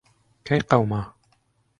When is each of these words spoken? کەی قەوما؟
کەی 0.45 0.61
قەوما؟ 0.69 1.01